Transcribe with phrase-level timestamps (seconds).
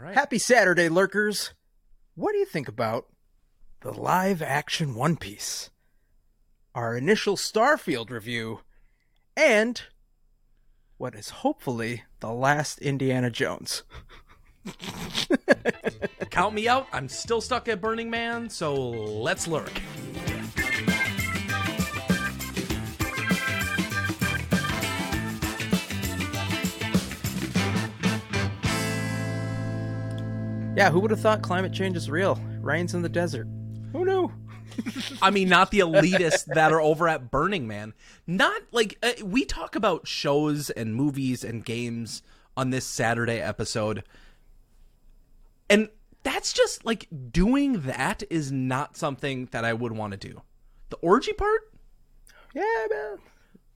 [0.00, 0.14] right.
[0.14, 1.52] Happy Saturday, lurkers.
[2.14, 3.06] What do you think about
[3.80, 5.70] the live action One Piece?
[6.74, 8.60] Our initial Starfield review,
[9.36, 9.82] and
[10.96, 13.82] what is hopefully the last Indiana Jones.
[16.30, 16.86] Count me out.
[16.92, 19.72] I'm still stuck at Burning Man, so let's lurk.
[30.80, 32.40] Yeah, who would have thought climate change is real?
[32.62, 33.46] Rains in the desert.
[33.92, 34.32] Who knew?
[35.20, 37.92] I mean, not the elitists that are over at Burning Man.
[38.26, 42.22] Not like uh, we talk about shows and movies and games
[42.56, 44.04] on this Saturday episode.
[45.68, 45.90] And
[46.22, 50.40] that's just like doing that is not something that I would want to do.
[50.88, 51.70] The orgy part?
[52.54, 53.18] Yeah, man.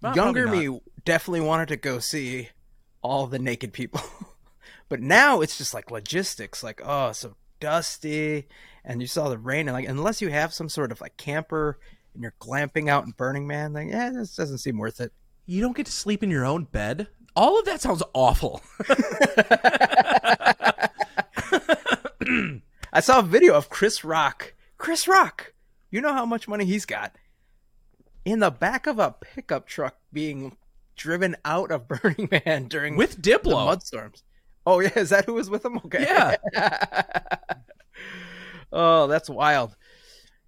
[0.01, 2.49] Well, Younger me definitely wanted to go see
[3.03, 4.01] all the naked people.
[4.89, 8.47] but now it's just like logistics, like, oh, so dusty.
[8.85, 11.79] And you saw the rain, and like, unless you have some sort of like camper
[12.13, 15.13] and you're glamping out in Burning Man, like, yeah, this doesn't seem worth it.
[15.47, 17.09] You don't get to sleep in your own bed?
[17.37, 18.61] All of that sounds awful.
[22.93, 24.55] I saw a video of Chris Rock.
[24.79, 25.53] Chris Rock,
[25.91, 27.17] you know how much money he's got
[28.25, 30.57] in the back of a pickup truck being
[30.97, 33.67] driven out of Burning Man during With the Diplo.
[33.77, 34.23] mudstorms.
[34.67, 35.79] Oh yeah, is that who was with him?
[35.85, 36.03] Okay.
[36.03, 36.37] Yeah.
[38.73, 39.77] oh, that's wild.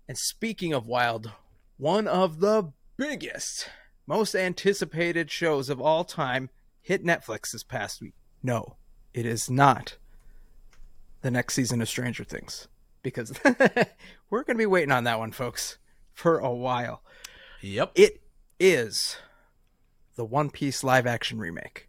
[0.09, 1.33] And speaking of wild,
[1.77, 3.69] one of the biggest,
[4.07, 6.51] most anticipated shows of all time
[6.81, 8.15] hit Netflix this past week.
[8.43, 8.77] No,
[9.13, 9.97] it is not
[11.23, 12.69] the next season of Stranger Things
[13.03, 13.33] because
[14.31, 15.79] we're going to be waiting on that one, folks,
[16.13, 17.03] for a while.
[17.61, 17.93] Yep.
[17.95, 18.21] It
[18.61, 19.17] is
[20.15, 21.86] the One Piece live action remake.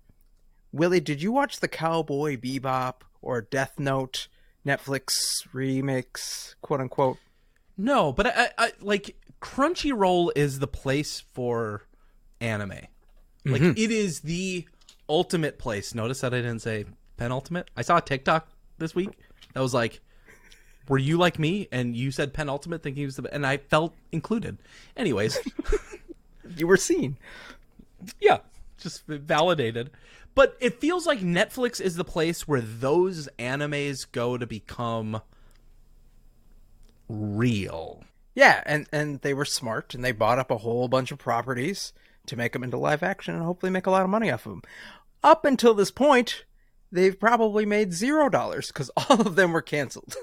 [0.72, 4.28] Willy, did you watch the Cowboy Bebop or Death Note
[4.66, 5.12] Netflix
[5.54, 7.18] remix, quote unquote?
[7.78, 11.84] No, but I, I like Crunchyroll is the place for
[12.42, 12.80] anime.
[13.46, 13.78] Like Mhm.
[13.78, 14.68] it is the
[15.08, 15.96] ultimate place.
[15.96, 16.86] Notice that I didn't say
[17.18, 17.70] penultimate.
[17.78, 18.48] I saw a TikTok
[18.78, 19.10] this week
[19.54, 20.02] that was like,
[20.90, 23.96] "Were you like me?" And you said penultimate, thinking it was the, and I felt
[24.12, 24.58] included.
[24.98, 25.38] Anyways,
[26.58, 27.18] You were seen.
[28.20, 28.40] yeah,
[28.78, 29.92] just validated.
[30.36, 35.22] But it feels like Netflix is the place where those animes go to become
[37.10, 38.04] real.
[38.36, 41.92] Yeah, and and they were smart and they bought up a whole bunch of properties
[42.28, 44.52] to make them into live action and hopefully make a lot of money off of
[44.52, 44.62] them.
[45.24, 46.46] Up until this point,
[46.92, 50.16] they've probably made zero dollars because all of them were canceled.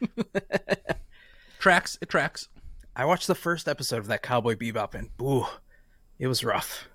[1.60, 2.48] Tracks, it tracks.
[2.96, 5.46] I watched the first episode of that Cowboy Bebop and boo,
[6.18, 6.88] it was rough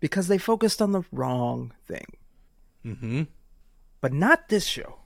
[0.00, 2.06] because they focused on the wrong thing.
[2.84, 3.22] Mm-hmm.
[4.00, 5.00] But not this show.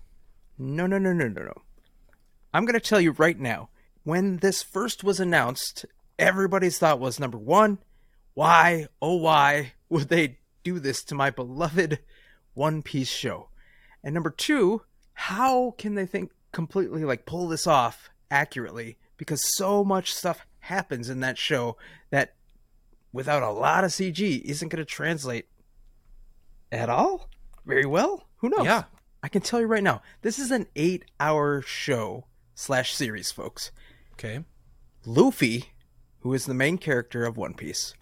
[0.58, 1.62] No, no, no, no, no, no.
[2.52, 3.70] I'm going to tell you right now.
[4.02, 5.84] When this first was announced,
[6.18, 7.78] everybody's thought was number one,
[8.34, 12.00] why, oh, why would they do this to my beloved
[12.54, 13.48] One Piece show?
[14.02, 18.98] And number two, how can they think completely like pull this off accurately?
[19.16, 21.76] Because so much stuff happens in that show
[23.12, 25.46] without a lot of CG isn't going to translate
[26.72, 27.28] at all
[27.66, 28.26] very well.
[28.38, 28.64] Who knows?
[28.64, 28.84] Yeah.
[29.22, 33.70] I can tell you right now, this is an eight hour show slash series, folks.
[34.14, 34.44] Okay.
[35.04, 35.72] Luffy,
[36.20, 37.94] who is the main character of One Piece,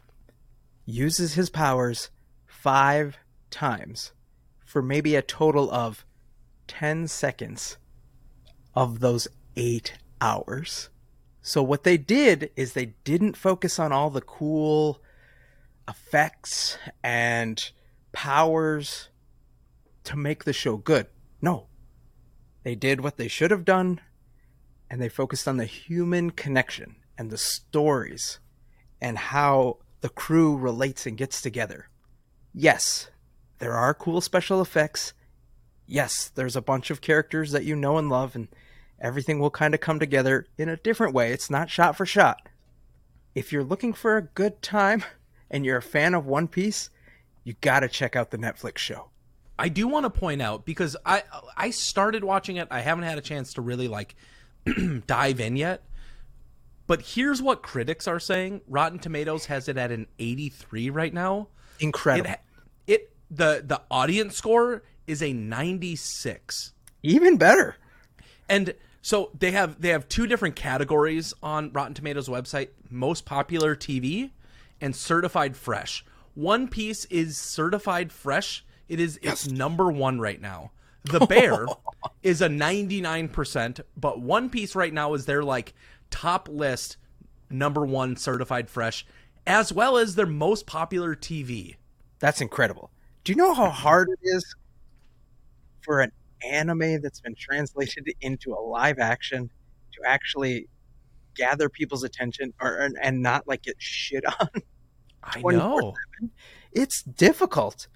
[0.84, 2.10] uses his powers
[2.46, 3.18] five
[3.50, 4.12] times
[4.64, 6.04] for maybe a total of
[6.66, 7.78] 10 seconds
[8.74, 9.26] of those
[9.56, 10.90] eight hours.
[11.48, 15.00] So, what they did is they didn't focus on all the cool
[15.88, 17.70] effects and
[18.12, 19.08] powers
[20.04, 21.06] to make the show good.
[21.40, 21.68] No.
[22.64, 24.02] They did what they should have done
[24.90, 28.40] and they focused on the human connection and the stories
[29.00, 31.88] and how the crew relates and gets together.
[32.52, 33.08] Yes,
[33.58, 35.14] there are cool special effects.
[35.86, 38.48] Yes, there's a bunch of characters that you know and love, and
[39.00, 41.32] everything will kind of come together in a different way.
[41.32, 42.48] It's not shot for shot.
[43.34, 45.04] If you're looking for a good time
[45.50, 46.90] and you're a fan of One Piece,
[47.44, 49.10] you gotta check out the Netflix show.
[49.58, 51.22] I do want to point out because I
[51.56, 52.68] I started watching it.
[52.70, 54.14] I haven't had a chance to really like
[55.06, 55.82] dive in yet.
[56.86, 58.62] But here's what critics are saying.
[58.66, 61.48] Rotten Tomatoes has it at an 83 right now.
[61.80, 62.30] Incredible.
[62.30, 62.40] It
[62.86, 66.72] it the the audience score is a 96.
[67.02, 67.76] Even better.
[68.48, 73.74] And so they have they have two different categories on Rotten Tomatoes website: most popular
[73.74, 74.30] TV
[74.80, 76.04] and certified fresh.
[76.34, 78.64] One Piece is certified fresh.
[78.88, 80.72] It is it's number one right now.
[81.04, 81.66] The Bear
[82.22, 85.74] is a 99%, but One Piece right now is their like
[86.10, 86.96] top list
[87.50, 89.06] number 1 certified fresh
[89.48, 91.76] as well as their most popular TV.
[92.18, 92.90] That's incredible.
[93.24, 94.54] Do you know how hard it is
[95.80, 96.12] for an
[96.44, 99.50] anime that's been translated into a live action
[99.92, 100.68] to actually
[101.34, 104.48] gather people's attention or and, and not like get shit on?
[105.22, 105.94] I know.
[106.72, 107.88] It's difficult.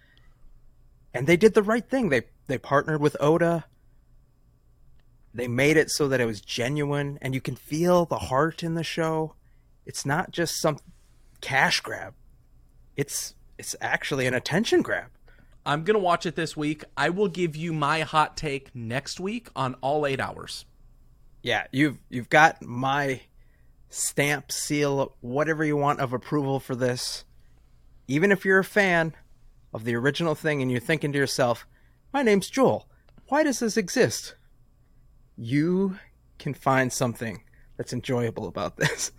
[1.14, 2.08] And they did the right thing.
[2.08, 3.64] They they partnered with Oda.
[5.34, 8.74] They made it so that it was genuine and you can feel the heart in
[8.74, 9.34] the show.
[9.86, 10.78] It's not just some
[11.40, 12.14] cash grab.
[12.96, 15.10] It's it's actually an attention grab.
[15.64, 16.84] I'm going to watch it this week.
[16.96, 20.64] I will give you my hot take next week on all 8 hours.
[21.42, 23.22] Yeah, you've you've got my
[23.88, 27.24] stamp, seal, whatever you want of approval for this.
[28.06, 29.14] Even if you're a fan
[29.74, 31.66] of the original thing and you're thinking to yourself,
[32.12, 32.88] "My name's Joel.
[33.26, 34.36] Why does this exist?"
[35.36, 35.98] You
[36.38, 37.42] can find something
[37.76, 39.10] that's enjoyable about this.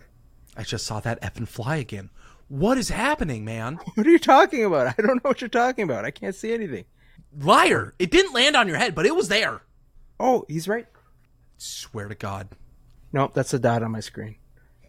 [0.56, 2.10] I just saw that effing fly again.
[2.48, 3.78] What is happening, man?
[3.94, 4.88] What are you talking about?
[4.98, 6.04] I don't know what you're talking about.
[6.04, 6.84] I can't see anything.
[7.38, 7.94] Liar.
[7.98, 9.62] It didn't land on your head, but it was there.
[10.20, 10.86] Oh, he's right.
[11.58, 12.48] Swear to God.
[13.12, 14.36] Nope, that's a dot on my screen.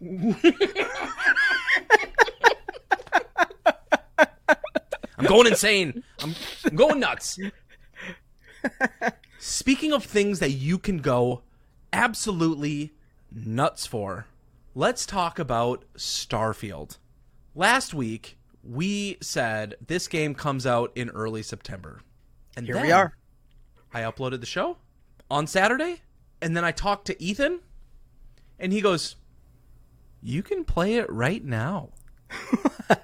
[5.18, 6.02] I'm going insane.
[6.20, 7.38] I'm, I'm going nuts.
[9.38, 11.42] Speaking of things that you can go
[11.92, 12.92] absolutely
[13.32, 14.26] nuts for,
[14.74, 16.98] let's talk about Starfield.
[17.58, 22.02] Last week, we said this game comes out in early September.
[22.54, 23.16] And Here we are.
[23.94, 24.76] I uploaded the show
[25.30, 26.02] on Saturday,
[26.42, 27.60] and then I talked to Ethan,
[28.58, 29.16] and he goes,
[30.22, 31.92] You can play it right now.
[32.90, 33.02] and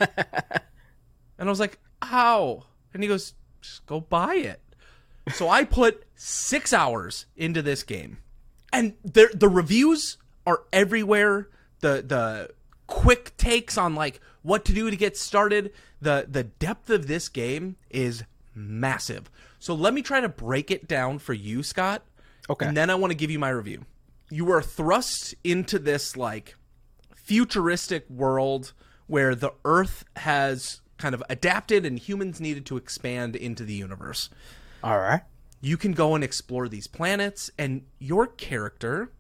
[1.39, 2.65] I was like, How?
[2.93, 3.33] And he goes,
[3.63, 4.61] Just go buy it.
[5.33, 8.19] So I put six hours into this game,
[8.71, 11.49] and the the reviews are everywhere.
[11.81, 12.51] The the
[12.87, 15.73] quick takes on like what to do to get started.
[16.01, 18.25] The the depth of this game is
[18.55, 19.31] massive.
[19.59, 22.03] So let me try to break it down for you, Scott.
[22.51, 22.67] Okay.
[22.67, 23.85] And then I want to give you my review.
[24.31, 26.57] You are thrust into this like
[27.15, 28.73] futuristic world
[29.07, 34.31] where the Earth has kind of adapted and humans needed to expand into the universe
[34.85, 35.23] All right.
[35.61, 39.11] you can go and explore these planets and your character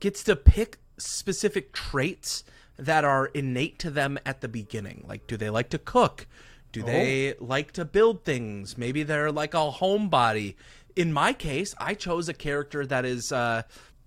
[0.00, 2.44] gets to pick specific traits
[2.80, 5.04] that are innate to them at the beginning.
[5.06, 6.26] Like do they like to cook?
[6.72, 8.78] Do they like to build things?
[8.78, 10.54] Maybe they're like a homebody.
[10.94, 13.62] In my case i chose a character that is uh,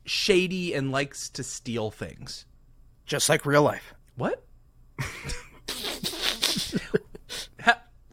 [0.05, 2.45] shady and likes to steal things.
[3.05, 3.93] Just like real life.
[4.15, 4.43] what?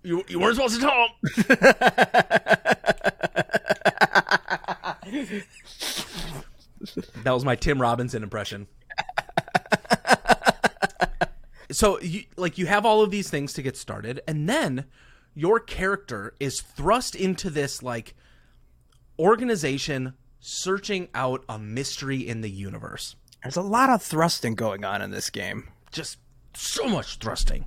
[0.02, 0.92] You, you weren't supposed to tell
[5.04, 5.42] him
[7.22, 8.66] That was my Tim Robinson impression.
[11.80, 14.84] So you like you have all of these things to get started and then
[15.34, 18.14] your character is thrust into this like
[19.18, 23.16] organization searching out a mystery in the universe.
[23.42, 25.68] There's a lot of thrusting going on in this game.
[25.90, 26.18] Just
[26.54, 27.64] so much thrusting.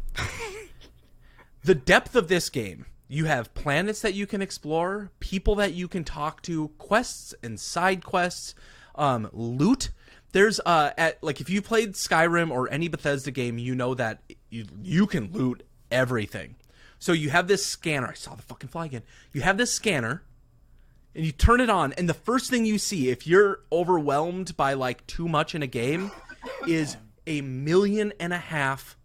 [1.63, 2.85] the depth of this game.
[3.07, 7.59] You have planets that you can explore, people that you can talk to, quests and
[7.59, 8.53] side quests,
[8.95, 9.89] um, loot.
[10.33, 14.21] There's uh at like if you played Skyrim or any Bethesda game, you know that
[14.49, 16.55] you you can loot everything.
[16.99, 18.07] So you have this scanner.
[18.07, 19.03] I saw the fucking fly again.
[19.31, 20.23] You have this scanner
[21.15, 24.73] and you turn it on and the first thing you see if you're overwhelmed by
[24.73, 26.11] like too much in a game
[26.67, 26.97] is
[27.27, 28.97] a million and a half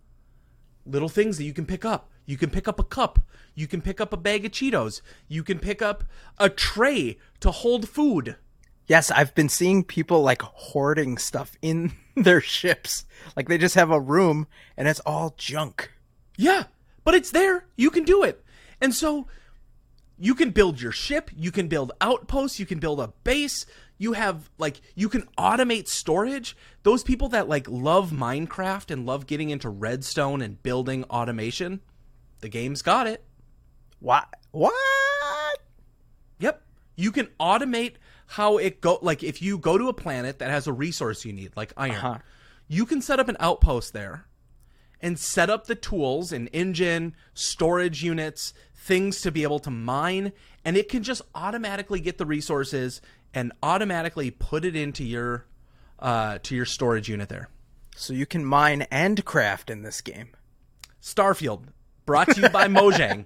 [0.87, 2.11] little things that you can pick up.
[2.25, 3.21] You can pick up a cup.
[3.55, 5.01] You can pick up a bag of Cheetos.
[5.29, 6.05] You can pick up
[6.39, 8.37] a tray to hold food.
[8.89, 13.05] Yes, I've been seeing people like hoarding stuff in their ships.
[13.37, 15.93] Like they just have a room and it's all junk.
[16.37, 16.65] Yeah,
[17.05, 17.67] but it's there.
[17.77, 18.43] You can do it.
[18.81, 19.27] And so
[20.19, 23.67] you can build your ship, you can build outposts, you can build a base.
[23.99, 26.57] You have like you can automate storage.
[26.85, 31.81] Those people that like love Minecraft and love getting into redstone and building automation,
[32.41, 33.25] the game's got it.
[33.99, 34.29] What?
[34.53, 35.59] What?
[36.39, 36.63] Yep.
[36.99, 37.95] You can automate
[38.27, 41.33] how it go like if you go to a planet that has a resource you
[41.33, 41.95] need like iron.
[41.95, 42.19] Uh-huh.
[42.67, 44.27] You can set up an outpost there
[45.01, 50.33] and set up the tools and engine, storage units, things to be able to mine
[50.65, 53.01] and it can just automatically get the resources
[53.33, 55.47] and automatically put it into your
[56.01, 57.49] uh to your storage unit there.
[57.95, 60.31] So you can mine and craft in this game.
[61.01, 61.69] Starfield,
[62.07, 63.25] brought to you by Mojang.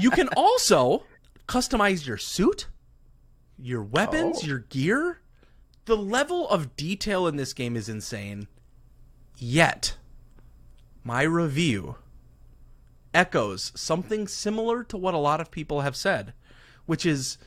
[0.00, 1.04] You can also
[1.46, 2.68] customize your suit,
[3.58, 4.46] your weapons, Oh.
[4.46, 5.20] your gear.
[5.84, 8.48] The level of detail in this game is insane.
[9.36, 9.96] Yet,
[11.02, 11.96] my review
[13.12, 16.32] echoes something similar to what a lot of people have said,
[16.86, 17.38] which is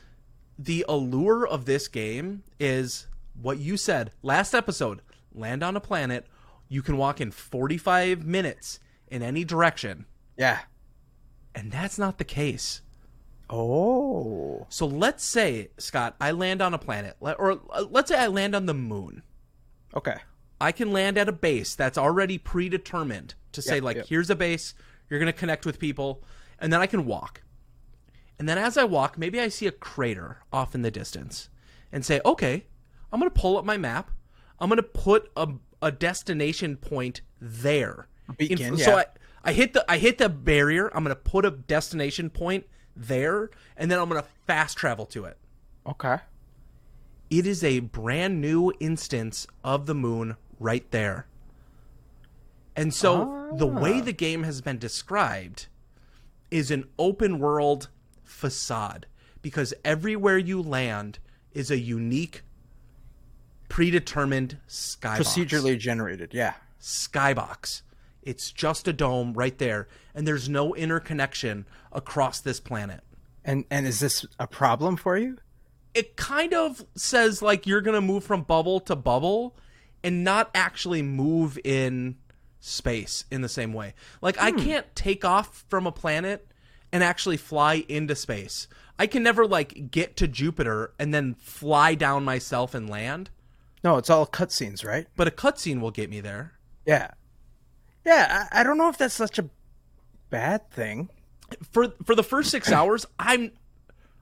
[0.58, 3.06] the allure of this game is
[3.40, 5.00] what you said last episode
[5.32, 6.26] land on a planet,
[6.68, 10.06] you can walk in 45 minutes in any direction.
[10.36, 10.60] Yeah.
[11.54, 12.82] And that's not the case.
[13.50, 14.66] Oh.
[14.68, 18.54] So let's say, Scott, I land on a planet, or uh, let's say I land
[18.54, 19.22] on the moon.
[19.94, 20.16] Okay.
[20.60, 24.06] I can land at a base that's already predetermined to say, Yep, like, yep.
[24.08, 24.74] here's a base,
[25.08, 26.22] you're going to connect with people,
[26.58, 27.42] and then I can walk.
[28.38, 31.48] And then as I walk, maybe I see a crater off in the distance
[31.90, 32.66] and say, okay,
[33.12, 34.10] I'm going to pull up my map.
[34.60, 35.48] I'm going to put a,
[35.80, 38.08] a destination point there.
[38.36, 38.96] Beacon, So yeah.
[39.44, 40.88] I, I hit the I hit the barrier.
[40.88, 42.66] I'm going to put a destination point
[42.98, 45.38] there, and then I'm going to fast travel to it.
[45.86, 46.18] Okay.
[47.30, 51.26] It is a brand new instance of the moon right there.
[52.74, 54.04] And so the way ah.
[54.04, 55.66] the game has been described
[56.50, 57.88] is an open world
[58.24, 59.06] facade
[59.42, 61.18] because everywhere you land
[61.52, 62.42] is a unique
[63.68, 65.18] predetermined skybox.
[65.18, 66.32] Procedurally generated.
[66.32, 66.54] Yeah.
[66.80, 67.82] skybox.
[68.28, 73.00] It's just a dome right there and there's no interconnection across this planet.
[73.44, 75.38] And and is this a problem for you?
[75.94, 79.56] it kind of says like you're gonna move from bubble to bubble
[80.04, 82.16] and not actually move in
[82.60, 84.58] space in the same way like i hmm.
[84.58, 86.46] can't take off from a planet
[86.92, 88.68] and actually fly into space
[88.98, 93.30] i can never like get to jupiter and then fly down myself and land
[93.82, 95.06] No, it's all cutscenes, right?
[95.16, 96.52] but a cutscene will get me there
[96.86, 97.10] Yeah.
[98.08, 99.48] Yeah, I, I don't know if that's such a
[100.30, 101.08] bad thing.
[101.70, 103.50] for for the first six hours i'm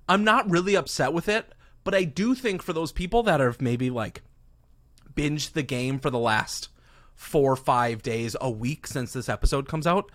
[0.08, 1.52] i'm not really upset with it
[1.82, 4.22] but i do think for those people that have maybe like
[5.14, 6.68] binged the game for the last
[7.16, 10.12] four five days a week since this episode comes out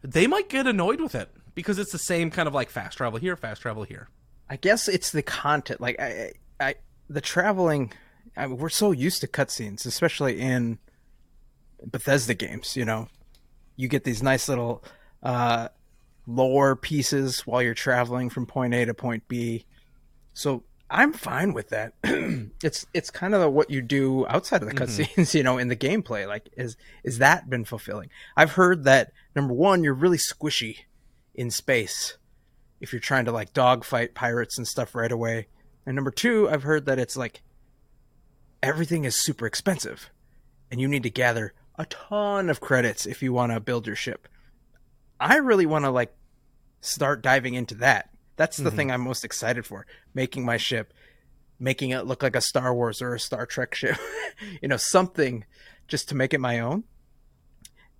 [0.00, 3.18] they might get annoyed with it because it's the same kind of like fast travel
[3.18, 4.08] here fast travel here
[4.48, 5.80] I guess it's the content.
[5.80, 6.74] Like I, I,
[7.10, 7.92] the traveling.
[8.36, 10.78] I mean, we're so used to cutscenes, especially in
[11.84, 12.76] Bethesda games.
[12.76, 13.08] You know,
[13.76, 14.84] you get these nice little
[15.22, 15.68] uh,
[16.26, 19.64] lore pieces while you're traveling from point A to point B.
[20.34, 21.94] So I'm fine with that.
[22.62, 25.76] it's it's kind of what you do outside of the cutscenes, you know, in the
[25.76, 26.26] gameplay.
[26.26, 28.10] Like, is is that been fulfilling?
[28.36, 30.78] I've heard that number one, you're really squishy
[31.34, 32.16] in space
[32.80, 35.48] if you're trying to like dogfight pirates and stuff right away.
[35.84, 37.42] And number two, I've heard that it's like
[38.62, 40.10] everything is super expensive
[40.70, 43.96] and you need to gather a ton of credits if you want to build your
[43.96, 44.28] ship.
[45.18, 46.14] I really want to like
[46.80, 48.10] start diving into that.
[48.36, 48.76] That's the mm-hmm.
[48.76, 49.86] thing I'm most excited for.
[50.14, 50.92] Making my ship,
[51.58, 53.96] making it look like a Star Wars or a Star Trek ship.
[54.60, 55.44] you know, something
[55.88, 56.84] just to make it my own.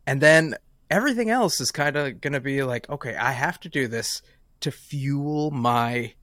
[0.07, 0.55] And then
[0.91, 4.23] everything else is kind of going to be like, okay, I have to do this
[4.61, 6.15] to fuel my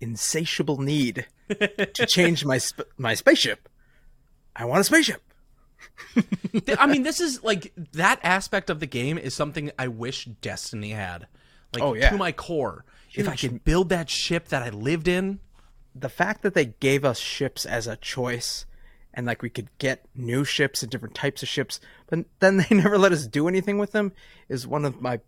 [0.00, 3.68] insatiable need to change my sp- my spaceship.
[4.54, 5.22] I want a spaceship.
[6.78, 10.90] I mean this is like that aspect of the game is something i wish destiny
[10.90, 11.26] had
[11.74, 12.10] like Oh, yeah.
[12.10, 12.84] to my core
[13.14, 15.40] if i could build that ship that i lived in
[15.94, 18.66] The fact that they gave us ships as a choice
[19.14, 22.74] and like we could get new ships and different types of ships, but then they
[22.74, 24.12] never let us do anything with them
[24.48, 25.20] is one of my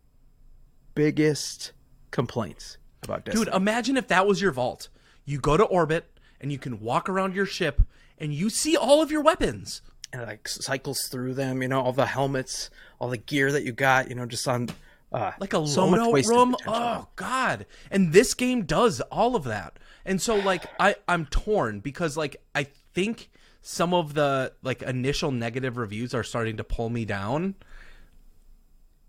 [0.94, 1.72] biggest
[2.10, 3.44] complaints about Destiny.
[3.46, 4.88] Dude, imagine if that was your vault.
[5.26, 6.06] You go to orbit
[6.40, 7.82] and you can walk around your ship
[8.18, 9.82] and you see all of your weapons.
[10.14, 13.64] And it, like cycles through them, you know, all the helmets, all the gear that
[13.64, 14.68] you got, you know, just on
[15.12, 16.56] uh, Like a so loadout room.
[16.66, 17.66] Oh god.
[17.90, 19.78] And this game does all of that.
[20.04, 23.30] And so like I I'm torn because like I think
[23.60, 27.54] some of the like initial negative reviews are starting to pull me down.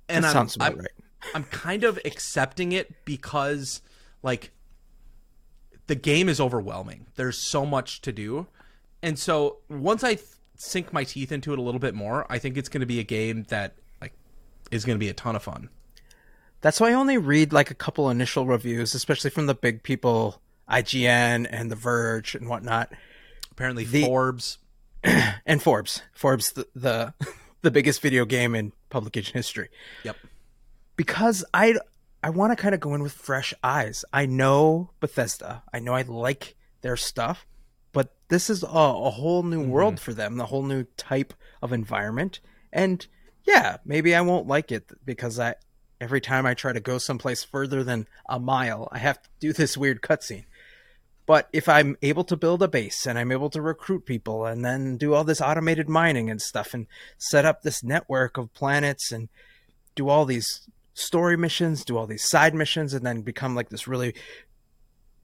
[0.10, 0.90] And That I'm, sounds about I'm, right.
[1.34, 3.82] I'm kind of accepting it because
[4.22, 4.52] like
[5.88, 7.08] the game is overwhelming.
[7.16, 8.48] There's so much to do.
[9.02, 10.18] And so once I
[10.58, 13.00] sink my teeth into it a little bit more, I think it's going to be
[13.00, 14.14] a game that like
[14.72, 15.70] is going to be a ton of fun.
[16.62, 20.42] That's why I only read like a couple initial reviews, especially from the big people,
[20.70, 22.92] IGN and The Verge and whatnot,
[23.52, 24.58] Apparently The- Forbes
[25.46, 26.02] and Forbes.
[26.14, 27.14] Forbes, the the,
[27.62, 29.70] the biggest video game in publication history.
[30.04, 30.18] Yep.
[30.96, 31.76] because I
[32.24, 34.04] I want to kind of go in with fresh eyes.
[34.12, 35.62] I know Bethesda.
[35.72, 37.46] I know I like their stuff,
[38.28, 39.72] this is a, a whole new mm-hmm.
[39.72, 42.40] world for them, a whole new type of environment.
[42.72, 43.06] And
[43.44, 45.56] yeah, maybe I won't like it because I
[46.02, 49.54] every time I try to go someplace further than a mile, I have to do
[49.54, 50.46] this weird cutscene.
[51.26, 54.64] But if I'm able to build a base and I'm able to recruit people and
[54.64, 56.86] then do all this automated mining and stuff and
[57.18, 59.30] set up this network of planets and
[59.96, 63.88] do all these story missions, do all these side missions, and then become like this
[63.88, 64.14] really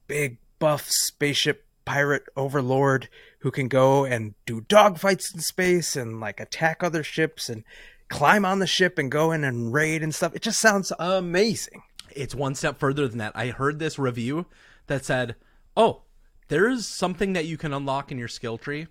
[0.08, 3.08] big buff spaceship pirate overlord
[3.40, 7.64] who can go and do dogfights in space and like attack other ships and
[8.08, 10.34] climb on the ship and go in and raid and stuff.
[10.34, 11.82] It just sounds amazing.
[12.14, 13.32] It's one step further than that.
[13.34, 14.46] I heard this review
[14.86, 15.36] that said,
[15.76, 16.02] "Oh,
[16.48, 18.86] there's something that you can unlock in your skill tree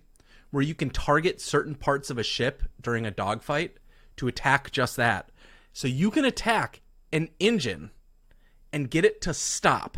[0.51, 3.77] where you can target certain parts of a ship during a dogfight
[4.17, 5.31] to attack just that.
[5.73, 6.81] So you can attack
[7.11, 7.91] an engine
[8.71, 9.97] and get it to stop.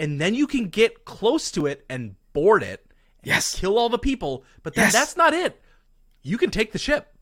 [0.00, 2.84] And then you can get close to it and board it
[3.22, 3.54] and Yes.
[3.54, 4.92] kill all the people, but then Yes.
[4.94, 5.60] that's not it.
[6.22, 7.14] You can take the ship.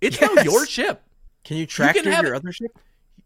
[0.00, 1.02] It's now your ship.
[1.44, 2.76] Can you tractor have your other ship?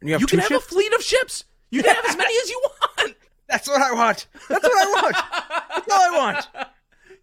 [0.03, 1.45] You have You can have a fleet of ships.
[1.71, 2.63] You can have as many as you
[2.99, 3.15] want.
[3.49, 4.27] That's what I want.
[4.49, 5.17] That's what I want.
[5.75, 6.49] That's all I want.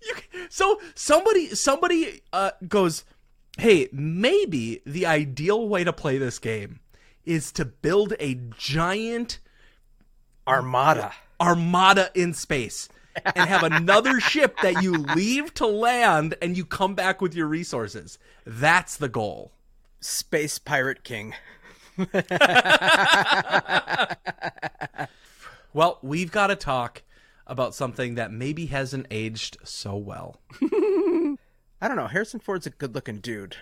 [0.04, 3.06] You can, so somebody somebody uh, goes,
[3.60, 6.80] "Hey, maybe the ideal way to play this game
[7.24, 9.38] is to build a giant
[10.48, 11.14] Armada.
[11.42, 12.88] Armada in space
[13.26, 17.48] and have another ship that you leave to land and you come back with your
[17.48, 18.18] resources.
[18.46, 19.52] That's the goal."
[20.00, 21.34] Space Pirate King.
[25.74, 27.04] Well, we've got to talk
[27.48, 30.42] about something that maybe hasn't aged so well.
[30.62, 32.08] I don't know.
[32.08, 33.56] Harrison Ford's a good looking dude.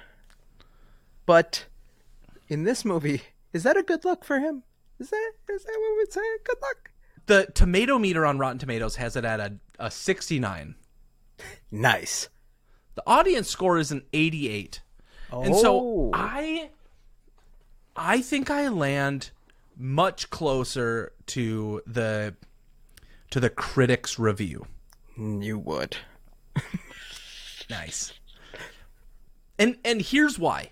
[1.26, 1.66] But
[2.48, 3.22] in this movie,
[3.54, 4.64] is that a good look for him?
[5.00, 6.22] Is that is that what we'd say?
[6.44, 6.89] Good look?
[7.30, 10.74] The tomato meter on Rotten Tomatoes has it at a, a 69.
[11.70, 12.28] Nice.
[12.96, 14.82] The audience score is an 88.
[15.32, 16.12] And so Oh.
[16.12, 16.72] I
[17.96, 19.30] I think I land
[19.78, 22.34] much closer to the
[23.30, 24.66] to the critics review.
[25.16, 25.98] You would.
[27.70, 28.12] Nice.
[29.60, 30.72] And and here's why.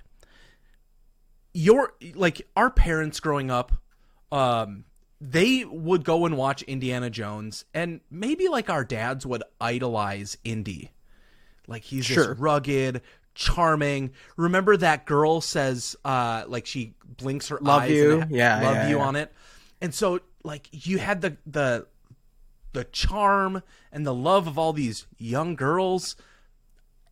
[1.53, 3.73] Your like our parents growing up
[4.31, 4.85] um
[5.19, 10.91] they would go and watch Indiana Jones and maybe like our dads would idolize Indy.
[11.67, 12.27] Like he's Sure.
[12.29, 13.01] this rugged,
[13.35, 14.11] charming.
[14.35, 18.23] Remember that girl says uh like she blinks her Love eyes you.
[18.29, 19.03] Yeah, love yeah, you yeah.
[19.03, 19.33] on it.
[19.81, 21.87] And so like you had the the
[22.73, 26.15] the charm and the love of all these young girls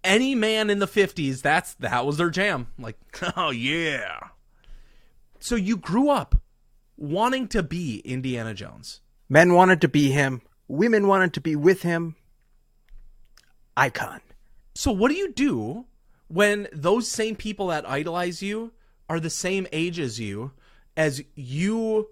[0.04, 2.98] any man in the 50s that's that was their jam like
[3.36, 4.20] oh yeah
[5.39, 6.36] so you grew up
[6.98, 10.42] wanting to be indiana jones Men wanted to be him.
[10.68, 12.16] Women wanted to be with him.
[13.78, 14.22] Icon.
[14.74, 15.86] so what do you do
[16.30, 18.72] when those same people that idolize you
[19.10, 20.54] are the same age as you
[20.96, 22.08] as you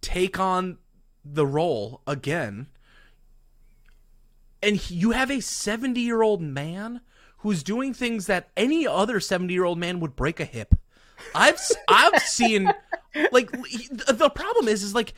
[0.00, 0.78] take on
[1.24, 2.68] the role again
[4.62, 7.00] and you have a 70 year old man
[7.38, 10.76] who's doing things that any other 70 year old man would break a hip
[11.34, 12.72] i've i've seen
[13.32, 15.14] like the problem is is like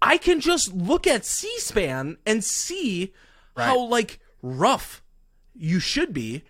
[0.00, 3.12] i can just look at c-span and see
[3.56, 5.02] how like rough
[5.60, 6.42] you should be.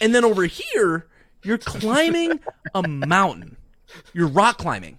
[0.00, 1.06] And then over here
[1.42, 2.40] you're climbing
[2.74, 3.56] a mountain.
[4.12, 4.98] You're rock climbing.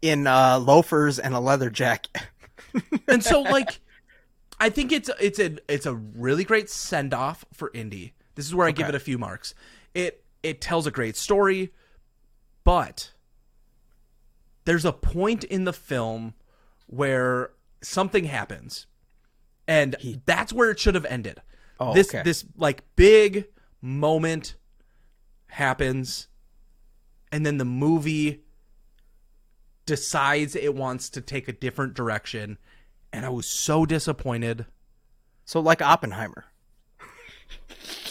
[0.00, 2.10] In uh, loafers and a leather jacket.
[3.08, 3.80] and so like
[4.60, 8.54] i think it's it's a it's a really great send off for Indy this is
[8.54, 9.54] where i give it a few marks.
[9.94, 11.72] It it tells a great story
[12.64, 13.12] but
[14.64, 16.34] there's a point in the film
[16.86, 18.86] where something happens
[19.66, 19.96] and
[20.26, 21.40] that's where it should have ended
[21.80, 22.22] Oh, this okay.
[22.24, 23.46] this like big
[23.80, 24.56] moment
[25.46, 26.28] happens
[27.30, 28.42] and then the movie
[29.86, 32.58] decides it wants to take a different direction
[33.12, 34.66] and i was so disappointed
[35.44, 36.44] So like Oppenheimer.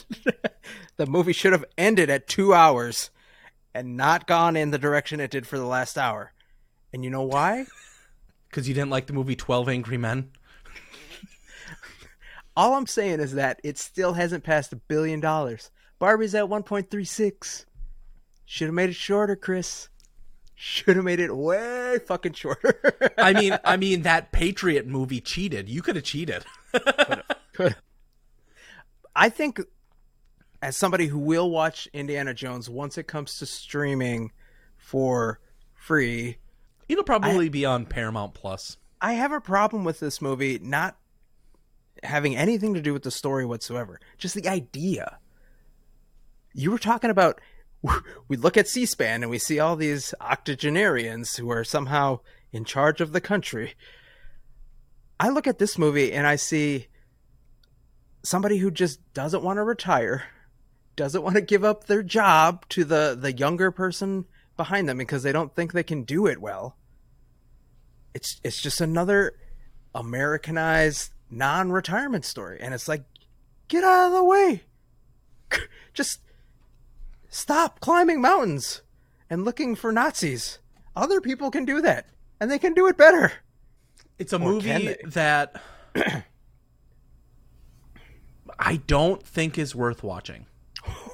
[0.98, 3.10] the movie should have ended at two hours
[3.74, 6.34] and not gone in the direction it did for the last hour.
[6.92, 7.66] And you know why?
[8.50, 10.32] because you didn't like the movie 12 angry men
[12.56, 15.70] All I'm saying is that it still hasn't passed a billion dollars.
[16.00, 17.66] Barbie's at 1.36.
[18.46, 19.90] Should have made it shorter, Chris.
[20.56, 23.14] Should have made it way fucking shorter.
[23.18, 26.46] i mean i mean that patriot movie cheated you could have cheated
[27.58, 27.76] Could.
[29.16, 29.60] I think,
[30.62, 34.32] as somebody who will watch Indiana Jones once it comes to streaming
[34.78, 35.40] for
[35.74, 36.38] free,
[36.88, 40.98] it'll probably be on paramount plus I have a problem with this movie not
[42.04, 44.00] having anything to do with the story whatsoever.
[44.18, 45.20] Just the idea.
[46.54, 47.40] You were talking about
[48.28, 52.20] we look at C-SPAN and we see all these octogenarians who are somehow
[52.52, 53.76] in charge of the country.
[55.20, 56.88] I look at this movie and I see
[58.24, 60.24] somebody who just doesn't want to retire,
[60.98, 64.26] doesn't want to give up their job to the the younger person
[64.58, 66.76] behind them because they don't think they can do it well.
[68.14, 69.34] It's it's just another
[69.96, 73.04] Americanized non-retirement story and it's like
[73.70, 74.64] get out of the way.
[75.94, 76.20] Just
[77.30, 78.82] stop climbing mountains
[79.30, 80.60] and looking for Nazis.
[80.96, 82.08] Other people can do that
[82.40, 83.32] and they can do it better.
[84.18, 85.62] It's a Or movie that
[88.60, 90.48] I don't think is worth watching.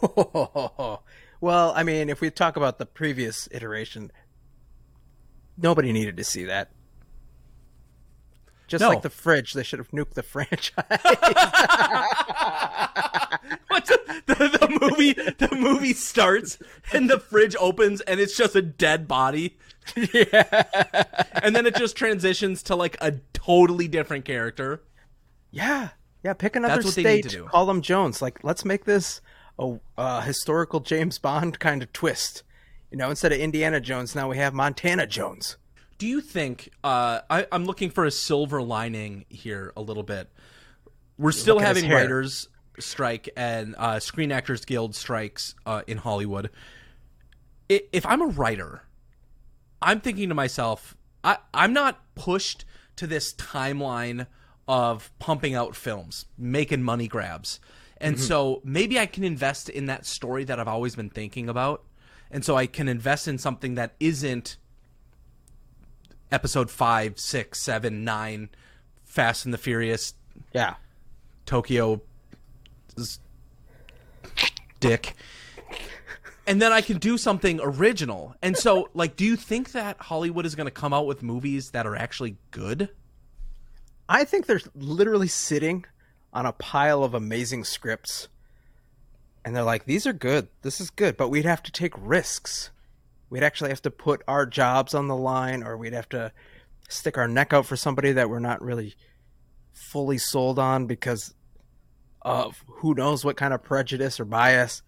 [1.42, 4.12] well, I mean, if we talk about the previous iteration,
[5.58, 6.72] nobody needed to see that.
[8.68, 8.90] Just No.
[8.90, 10.72] like the fridge, they should have nuked the franchise.
[13.68, 15.14] What's the, the, the movie?
[15.14, 16.58] The movie starts
[16.94, 19.58] and the fridge opens and it's just a dead body,
[19.96, 20.64] yeah.
[21.42, 24.82] and then it just transitions to like a totally different character.
[25.52, 25.90] Yeah.
[26.24, 27.32] Yeah, pick another That's what they need state.
[27.32, 27.46] to do.
[27.46, 28.22] Call them Jones.
[28.22, 29.20] Like, let's make this
[29.60, 32.44] a, a historical James Bond kind of twist.
[32.92, 35.58] You know, instead of Indiana Jones, now we have Montana Jones.
[35.98, 36.70] Do you think?
[36.84, 40.30] Uh, I, I'm looking for a silver lining here a little bit.
[41.18, 46.50] We're still look having writers strike and uh, Screen Actors Guild strikes uh, in Hollywood.
[47.70, 48.84] If I'm a writer,
[49.82, 52.66] I'm thinking to myself, I, I'm not pushed
[52.98, 54.28] to this timeline
[54.68, 57.60] of pumping out films, making money grabs.
[58.04, 58.26] And mm-hmm.
[58.26, 61.84] so maybe I can invest in that story that I've always been thinking about.
[62.30, 64.58] And so I can invest in something that isn't
[66.30, 68.50] episode five, six, seven, nine,
[69.06, 70.16] Fast and the Furious,
[70.54, 70.76] Yeah.
[71.46, 72.02] Tokyo
[74.80, 75.13] dick.
[76.46, 78.36] And then I can do something original.
[78.42, 81.72] And so, like, do you think that Hollywood is going to come out with movies
[81.72, 82.89] that are actually good?
[84.10, 85.86] I think they're literally sitting
[86.34, 88.28] on a pile of amazing scripts.
[89.46, 90.48] And they're like, these are good.
[90.62, 91.15] This is good.
[91.17, 92.72] But we'd have to take risks.
[93.30, 96.32] We'd actually have to put our jobs on the line, or we'd have to
[96.89, 98.96] stick our neck out for somebody that we're not really
[99.74, 101.34] fully sold on because
[102.22, 104.82] of who knows what kind of prejudice or bias.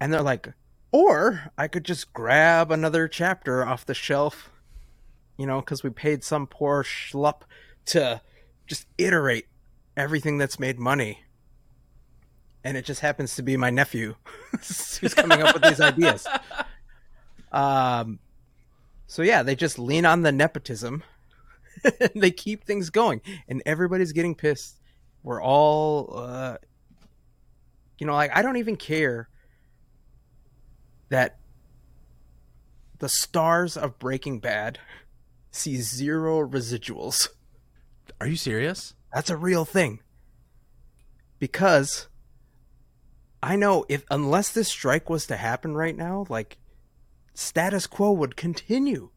[0.00, 0.52] And they're like,
[0.92, 4.50] or I could just grab another chapter off the shelf,
[5.36, 7.42] you know, because we paid some poor schlup
[7.86, 8.20] to
[8.66, 9.46] just iterate
[9.98, 11.18] everything that's made money.
[12.64, 14.14] And it just happens to be my nephew
[14.52, 16.26] who's coming up with these ideas.
[17.52, 18.20] Um,
[19.06, 21.02] so yeah, they just lean on the nepotism.
[22.00, 24.80] and they keep things going, and everybody's getting pissed.
[25.22, 26.56] We're all, uh,
[27.98, 29.28] you know, like I don't even care
[31.08, 31.38] that
[32.98, 34.78] the stars of Breaking Bad
[35.50, 37.28] see zero residuals.
[38.20, 38.94] Are you serious?
[39.12, 40.00] That's a real thing.
[41.38, 42.08] Because
[43.42, 46.58] I know if unless this strike was to happen right now, like
[47.34, 49.10] status quo would continue.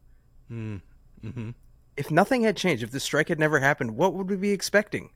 [0.50, 0.80] Mm.
[1.20, 1.50] hmm
[1.96, 5.10] If nothing had changed, if the strike had never happened, what would we be expecting?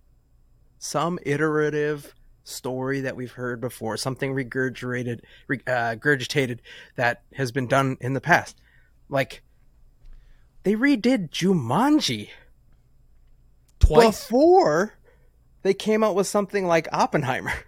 [0.79, 6.59] Some iterative story that we've heard before, something regurgitated, uh, regurgitated
[6.97, 8.57] that has been done in the past.
[9.09, 9.43] Like
[10.65, 12.31] they redid Jumanji
[13.87, 14.25] Twice.
[14.25, 14.95] before
[15.63, 17.53] they came out with something like Oppenheimer.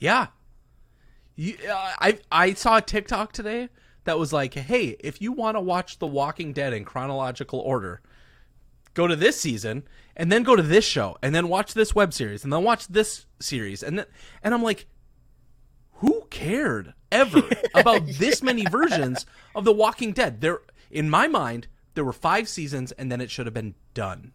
[0.00, 0.28] Yeah.
[1.36, 3.68] You, uh, I I saw a TikTok today
[4.04, 8.00] that was like, "Hey, if you want to watch The Walking Dead in chronological order,
[8.94, 12.14] go to this season and then go to this show and then watch this web
[12.14, 14.06] series and then watch this series." And then
[14.42, 14.86] and I'm like,
[15.96, 17.42] "Who cared ever
[17.74, 22.48] about this many versions of The Walking Dead?" There in my mind, there were 5
[22.48, 24.32] seasons and then it should have been done.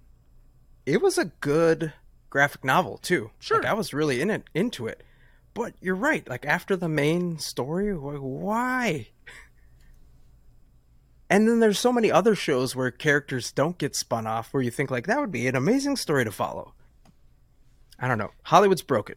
[0.86, 1.94] It was a good
[2.30, 3.32] graphic novel too.
[3.40, 3.58] Sure.
[3.62, 5.04] like, I was really in it into it.
[5.54, 6.28] But you're right.
[6.30, 9.08] Like after the main story, why?
[11.30, 14.70] And then there's so many other shows where characters don't get spun off, where you
[14.70, 16.74] think like that would be an amazing story to follow.
[18.00, 18.32] I don't know.
[18.44, 19.16] Hollywood's broken.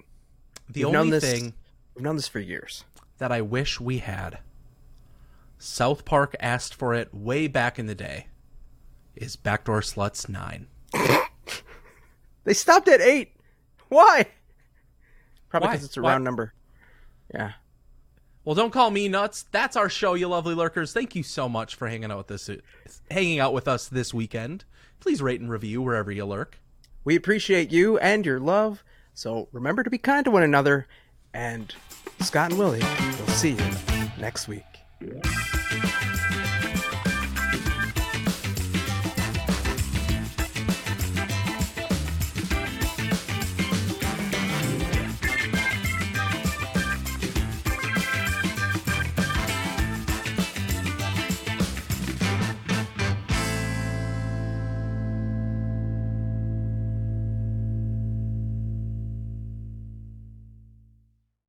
[0.71, 1.55] The We've only this- thing
[1.95, 2.85] We've known this for years.
[3.19, 4.39] that I wish we had.
[5.59, 8.29] South Park asked for it way back in the day.
[9.17, 10.69] Is Backdoor Sluts 9.
[12.49, 13.37] They stopped at eight.
[13.91, 14.25] Why?
[15.51, 16.13] Probably because it's a Why?
[16.13, 16.55] round number.
[17.35, 17.53] Yeah.
[18.43, 19.45] Well, don't call me nuts.
[19.53, 20.95] That's our show, you lovely lurkers.
[20.95, 22.49] Thank you so much for hanging out with this
[23.11, 24.65] hanging out with us this weekend.
[24.99, 26.59] Please rate and review wherever you lurk.
[27.05, 28.83] We appreciate you and your love.
[29.13, 30.87] So remember to be kind to one another.
[31.35, 31.75] And
[32.21, 33.71] Scott and Willy will see you
[34.19, 34.65] next week.